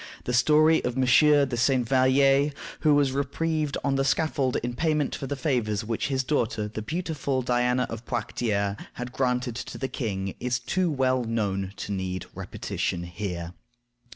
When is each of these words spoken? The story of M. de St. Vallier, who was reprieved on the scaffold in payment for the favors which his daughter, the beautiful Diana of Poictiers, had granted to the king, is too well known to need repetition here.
The 0.23 0.33
story 0.33 0.83
of 0.83 0.95
M. 0.97 1.03
de 1.05 1.55
St. 1.55 1.87
Vallier, 1.87 2.51
who 2.79 2.95
was 2.95 3.11
reprieved 3.11 3.77
on 3.83 3.97
the 3.97 4.03
scaffold 4.03 4.55
in 4.63 4.73
payment 4.73 5.13
for 5.13 5.27
the 5.27 5.35
favors 5.35 5.83
which 5.85 6.07
his 6.07 6.23
daughter, 6.23 6.67
the 6.67 6.81
beautiful 6.81 7.43
Diana 7.43 7.85
of 7.87 8.07
Poictiers, 8.07 8.77
had 8.93 9.11
granted 9.13 9.53
to 9.55 9.77
the 9.77 9.87
king, 9.87 10.33
is 10.39 10.57
too 10.57 10.89
well 10.89 11.23
known 11.23 11.73
to 11.77 11.91
need 11.91 12.25
repetition 12.33 13.03
here. 13.03 13.53